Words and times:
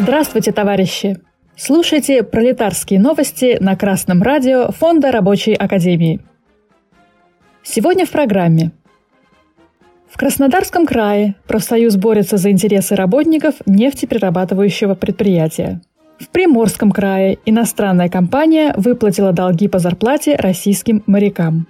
Здравствуйте, 0.00 0.52
товарищи! 0.52 1.16
Слушайте 1.56 2.22
пролетарские 2.22 3.00
новости 3.00 3.58
на 3.60 3.74
Красном 3.74 4.22
радио 4.22 4.70
Фонда 4.70 5.10
Рабочей 5.10 5.54
Академии. 5.54 6.20
Сегодня 7.64 8.06
в 8.06 8.10
программе. 8.10 8.70
В 10.08 10.16
Краснодарском 10.16 10.86
крае 10.86 11.34
профсоюз 11.48 11.96
борется 11.96 12.36
за 12.36 12.52
интересы 12.52 12.94
работников 12.94 13.56
нефтеперерабатывающего 13.66 14.94
предприятия. 14.94 15.80
В 16.20 16.28
Приморском 16.28 16.92
крае 16.92 17.38
иностранная 17.44 18.08
компания 18.08 18.74
выплатила 18.76 19.32
долги 19.32 19.66
по 19.66 19.80
зарплате 19.80 20.36
российским 20.36 21.02
морякам. 21.06 21.66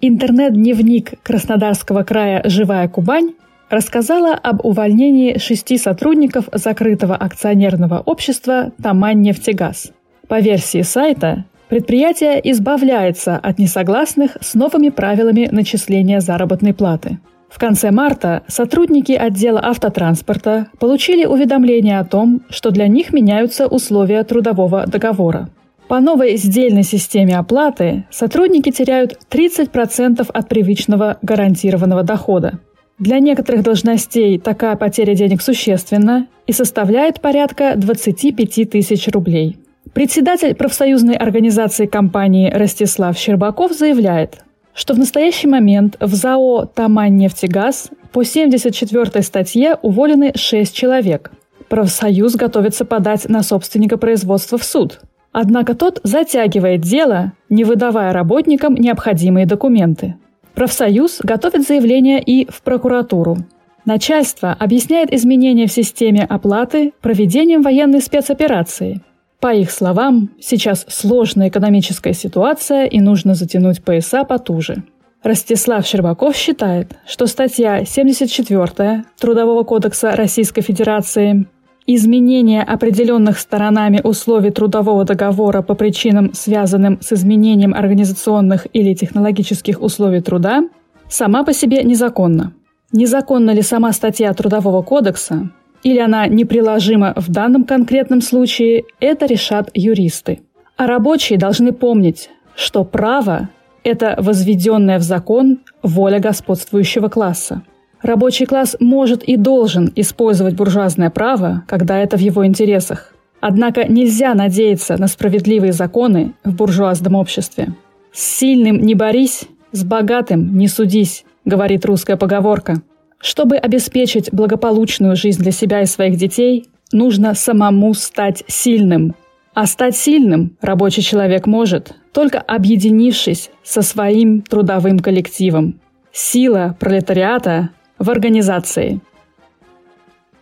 Интернет-дневник 0.00 1.22
Краснодарского 1.22 2.02
края 2.02 2.40
«Живая 2.46 2.88
Кубань» 2.88 3.34
рассказала 3.70 4.34
об 4.34 4.64
увольнении 4.64 5.38
шести 5.38 5.78
сотрудников 5.78 6.48
закрытого 6.52 7.16
акционерного 7.16 8.00
общества 8.04 8.72
«Тамань 8.82 9.20
нефтегаз». 9.20 9.92
По 10.26 10.40
версии 10.40 10.82
сайта, 10.82 11.44
предприятие 11.68 12.40
избавляется 12.50 13.36
от 13.36 13.58
несогласных 13.58 14.36
с 14.40 14.54
новыми 14.54 14.88
правилами 14.88 15.48
начисления 15.50 16.20
заработной 16.20 16.74
платы. 16.74 17.18
В 17.48 17.58
конце 17.58 17.90
марта 17.90 18.42
сотрудники 18.46 19.12
отдела 19.12 19.60
автотранспорта 19.64 20.66
получили 20.78 21.24
уведомление 21.24 21.98
о 21.98 22.04
том, 22.04 22.42
что 22.50 22.70
для 22.70 22.88
них 22.88 23.12
меняются 23.12 23.66
условия 23.66 24.22
трудового 24.22 24.86
договора. 24.86 25.48
По 25.88 26.00
новой 26.00 26.36
сдельной 26.36 26.82
системе 26.82 27.38
оплаты 27.38 28.04
сотрудники 28.10 28.70
теряют 28.70 29.18
30% 29.30 30.30
от 30.30 30.48
привычного 30.48 31.16
гарантированного 31.22 32.02
дохода. 32.02 32.60
Для 32.98 33.20
некоторых 33.20 33.62
должностей 33.62 34.40
такая 34.40 34.74
потеря 34.74 35.14
денег 35.14 35.40
существенна 35.40 36.26
и 36.48 36.52
составляет 36.52 37.20
порядка 37.20 37.74
25 37.76 38.70
тысяч 38.70 39.06
рублей. 39.08 39.56
Председатель 39.94 40.54
профсоюзной 40.54 41.14
организации 41.14 41.86
компании 41.86 42.50
Ростислав 42.50 43.16
Щербаков 43.16 43.72
заявляет, 43.72 44.44
что 44.74 44.94
в 44.94 44.98
настоящий 44.98 45.46
момент 45.46 45.96
в 46.00 46.12
ЗАО 46.12 46.66
«Тамань 46.66 47.16
нефтегаз» 47.16 47.90
по 48.12 48.24
74 48.24 49.22
статье 49.22 49.76
уволены 49.80 50.32
6 50.34 50.74
человек. 50.74 51.30
Профсоюз 51.68 52.34
готовится 52.34 52.84
подать 52.84 53.28
на 53.28 53.42
собственника 53.42 53.96
производства 53.96 54.58
в 54.58 54.64
суд. 54.64 55.00
Однако 55.30 55.74
тот 55.74 56.00
затягивает 56.02 56.80
дело, 56.80 57.32
не 57.48 57.62
выдавая 57.62 58.12
работникам 58.12 58.74
необходимые 58.74 59.46
документы. 59.46 60.16
Профсоюз 60.54 61.20
готовит 61.22 61.66
заявление 61.66 62.22
и 62.22 62.50
в 62.50 62.62
прокуратуру. 62.62 63.38
Начальство 63.84 64.52
объясняет 64.52 65.12
изменения 65.12 65.66
в 65.66 65.72
системе 65.72 66.24
оплаты 66.28 66.92
проведением 67.00 67.62
военной 67.62 68.00
спецоперации. 68.00 69.00
По 69.40 69.54
их 69.54 69.70
словам, 69.70 70.30
сейчас 70.40 70.84
сложная 70.88 71.48
экономическая 71.48 72.12
ситуация 72.12 72.86
и 72.86 73.00
нужно 73.00 73.34
затянуть 73.34 73.82
пояса 73.82 74.24
потуже. 74.24 74.82
Ростислав 75.22 75.86
Щербаков 75.86 76.36
считает, 76.36 76.96
что 77.06 77.26
статья 77.26 77.84
74 77.84 79.04
Трудового 79.18 79.62
кодекса 79.62 80.12
Российской 80.12 80.62
Федерации 80.62 81.46
изменение 81.88 82.62
определенных 82.62 83.38
сторонами 83.38 84.00
условий 84.04 84.50
трудового 84.50 85.04
договора 85.04 85.62
по 85.62 85.74
причинам, 85.74 86.34
связанным 86.34 87.00
с 87.00 87.14
изменением 87.14 87.72
организационных 87.72 88.66
или 88.74 88.92
технологических 88.92 89.80
условий 89.80 90.20
труда, 90.20 90.64
сама 91.08 91.44
по 91.44 91.54
себе 91.54 91.82
незаконна. 91.82 92.52
Незаконна 92.92 93.52
ли 93.52 93.62
сама 93.62 93.92
статья 93.92 94.32
Трудового 94.34 94.82
кодекса, 94.82 95.50
или 95.82 95.98
она 95.98 96.26
неприложима 96.26 97.14
в 97.16 97.30
данном 97.30 97.64
конкретном 97.64 98.20
случае, 98.20 98.84
это 99.00 99.24
решат 99.24 99.70
юристы. 99.72 100.40
А 100.76 100.86
рабочие 100.86 101.38
должны 101.38 101.72
помнить, 101.72 102.28
что 102.54 102.84
право– 102.84 103.48
это 103.82 104.14
возведенная 104.18 104.98
в 104.98 105.02
закон 105.02 105.60
воля 105.82 106.18
господствующего 106.20 107.08
класса– 107.08 107.62
Рабочий 108.02 108.46
класс 108.46 108.76
может 108.80 109.22
и 109.24 109.36
должен 109.36 109.92
использовать 109.96 110.54
буржуазное 110.54 111.10
право, 111.10 111.64
когда 111.66 111.98
это 111.98 112.16
в 112.16 112.20
его 112.20 112.46
интересах. 112.46 113.12
Однако 113.40 113.84
нельзя 113.84 114.34
надеяться 114.34 114.96
на 114.96 115.08
справедливые 115.08 115.72
законы 115.72 116.34
в 116.44 116.54
буржуазном 116.54 117.14
обществе. 117.14 117.74
«С 118.12 118.38
сильным 118.38 118.80
не 118.80 118.94
борись, 118.94 119.44
с 119.72 119.84
богатым 119.84 120.56
не 120.56 120.68
судись»,— 120.68 121.24
говорит 121.44 121.84
русская 121.84 122.16
поговорка. 122.16 122.82
Чтобы 123.20 123.56
обеспечить 123.56 124.32
благополучную 124.32 125.16
жизнь 125.16 125.42
для 125.42 125.52
себя 125.52 125.82
и 125.82 125.86
своих 125.86 126.16
детей, 126.16 126.68
нужно 126.92 127.34
самому 127.34 127.94
стать 127.94 128.44
сильным. 128.46 129.14
А 129.54 129.66
стать 129.66 129.96
сильным 129.96 130.56
рабочий 130.60 131.02
человек 131.02 131.46
может, 131.46 131.96
только 132.12 132.40
объединившись 132.40 133.50
со 133.64 133.82
своим 133.82 134.42
трудовым 134.42 135.00
коллективом. 135.00 135.80
Сила 136.12 136.76
пролетариата 136.78 137.70
в 137.98 138.10
организации. 138.10 139.00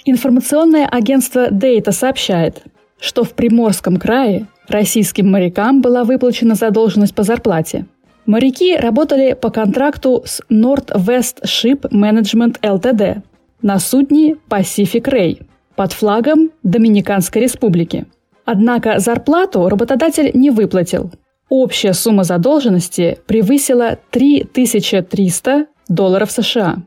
Информационное 0.05 0.87
агентство 0.87 1.50
Data 1.50 1.91
сообщает, 1.93 2.62
что 3.00 3.25
в 3.25 3.33
Приморском 3.33 3.97
крае 3.97 4.47
российским 4.69 5.31
морякам 5.31 5.81
была 5.81 6.05
выплачена 6.05 6.55
задолженность 6.55 7.15
по 7.15 7.22
зарплате. 7.22 7.87
Моряки 8.25 8.77
работали 8.77 9.34
по 9.34 9.50
контракту 9.50 10.22
с 10.25 10.43
Northwest 10.50 11.44
Ship 11.44 11.81
Management 11.91 12.61
Ltd 12.61 13.22
на 13.62 13.78
судне 13.78 14.37
Pacific 14.49 15.03
Ray 15.03 15.47
под 15.77 15.93
флагом 15.93 16.50
Доминиканской 16.62 17.43
Республики. 17.43 18.06
Однако 18.44 18.99
зарплату 18.99 19.69
работодатель 19.69 20.31
не 20.34 20.50
выплатил. 20.50 21.11
Общая 21.49 21.93
сумма 21.93 22.25
задолженности 22.25 23.19
превысила 23.27 23.99
3300 24.11 25.67
долларов 25.88 26.31
США. 26.31 26.78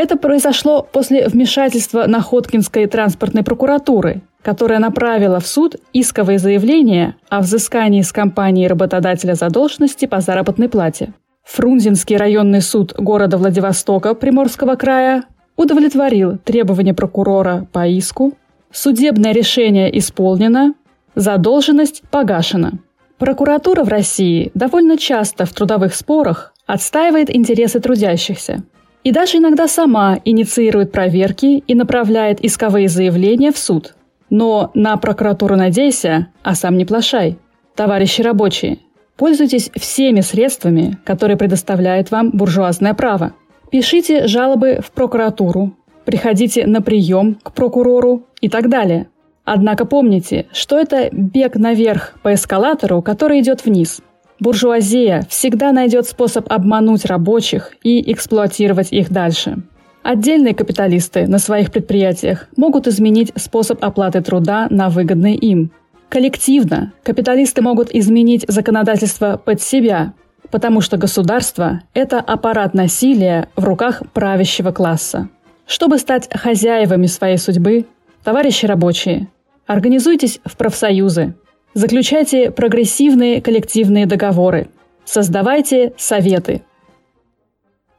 Это 0.00 0.16
произошло 0.16 0.86
после 0.92 1.26
вмешательства 1.26 2.06
Находкинской 2.06 2.86
транспортной 2.86 3.42
прокуратуры, 3.42 4.22
которая 4.42 4.78
направила 4.78 5.40
в 5.40 5.46
суд 5.48 5.74
исковое 5.92 6.38
заявление 6.38 7.16
о 7.28 7.40
взыскании 7.40 8.02
с 8.02 8.12
компании 8.12 8.68
работодателя 8.68 9.34
задолженности 9.34 10.06
по 10.06 10.20
заработной 10.20 10.68
плате. 10.68 11.14
Фрунзенский 11.42 12.16
районный 12.16 12.60
суд 12.60 12.94
города 12.96 13.38
Владивостока 13.38 14.14
Приморского 14.14 14.76
края 14.76 15.24
удовлетворил 15.56 16.38
требования 16.38 16.94
прокурора 16.94 17.66
по 17.72 17.84
иску, 17.88 18.34
судебное 18.70 19.32
решение 19.32 19.98
исполнено, 19.98 20.74
задолженность 21.16 22.04
погашена. 22.08 22.74
Прокуратура 23.18 23.82
в 23.82 23.88
России 23.88 24.52
довольно 24.54 24.96
часто 24.96 25.44
в 25.44 25.52
трудовых 25.52 25.92
спорах 25.92 26.54
отстаивает 26.68 27.34
интересы 27.34 27.80
трудящихся– 27.80 28.62
и 29.04 29.12
даже 29.12 29.38
иногда 29.38 29.68
сама 29.68 30.18
инициирует 30.24 30.92
проверки 30.92 31.62
и 31.66 31.74
направляет 31.74 32.44
исковые 32.44 32.88
заявления 32.88 33.52
в 33.52 33.58
суд. 33.58 33.94
Но 34.30 34.70
на 34.74 34.96
прокуратуру 34.96 35.56
надейся, 35.56 36.28
а 36.42 36.54
сам 36.54 36.76
не 36.76 36.84
плашай. 36.84 37.38
Товарищи 37.74 38.22
рабочие, 38.22 38.78
пользуйтесь 39.16 39.70
всеми 39.74 40.20
средствами, 40.20 40.98
которые 41.04 41.36
предоставляет 41.36 42.10
вам 42.10 42.30
буржуазное 42.30 42.94
право. 42.94 43.32
Пишите 43.70 44.26
жалобы 44.26 44.80
в 44.84 44.90
прокуратуру, 44.90 45.72
приходите 46.04 46.66
на 46.66 46.82
прием 46.82 47.36
к 47.42 47.52
прокурору 47.52 48.24
и 48.40 48.48
так 48.48 48.68
далее. 48.68 49.08
Однако 49.44 49.86
помните, 49.86 50.46
что 50.52 50.78
это 50.78 51.08
бег 51.12 51.54
наверх 51.54 52.18
по 52.22 52.34
эскалатору, 52.34 53.00
который 53.00 53.40
идет 53.40 53.64
вниз– 53.64 54.02
Буржуазия 54.40 55.26
всегда 55.28 55.72
найдет 55.72 56.06
способ 56.06 56.50
обмануть 56.52 57.04
рабочих 57.04 57.72
и 57.82 58.12
эксплуатировать 58.12 58.92
их 58.92 59.10
дальше. 59.10 59.62
Отдельные 60.02 60.54
капиталисты 60.54 61.26
на 61.26 61.38
своих 61.38 61.72
предприятиях 61.72 62.48
могут 62.56 62.86
изменить 62.86 63.32
способ 63.36 63.84
оплаты 63.84 64.20
труда 64.22 64.68
на 64.70 64.88
выгодный 64.88 65.34
им. 65.34 65.72
Коллективно 66.08 66.92
капиталисты 67.02 67.62
могут 67.62 67.90
изменить 67.94 68.44
законодательство 68.48 69.40
под 69.44 69.60
себя, 69.60 70.14
потому 70.50 70.80
что 70.80 70.96
государство– 70.96 71.82
это 71.94 72.20
аппарат 72.20 72.74
насилия 72.74 73.48
в 73.56 73.64
руках 73.64 74.02
правящего 74.14 74.70
класса. 74.70 75.28
Чтобы 75.66 75.98
стать 75.98 76.30
хозяевами 76.32 77.06
своей 77.06 77.36
судьбы, 77.36 77.84
товарищи 78.24 78.64
рабочие, 78.64 79.28
организуйтесь 79.66 80.40
в 80.44 80.56
профсоюзы, 80.56 81.34
Заключайте 81.74 82.50
прогрессивные 82.50 83.40
коллективные 83.40 84.06
договоры. 84.06 84.68
Создавайте 85.04 85.92
советы. 85.96 86.62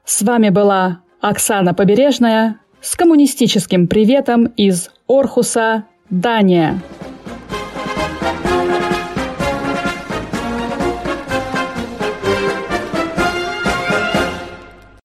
С 0.06 0.22
вами 0.22 0.50
была 0.50 1.02
Оксана 1.22 1.74
Побережная 1.74 2.60
с 2.82 2.96
коммунистическим 2.96 3.88
приветом 3.88 4.46
из 4.46 4.90
Орхуса, 5.08 5.86
Дания. 6.10 6.82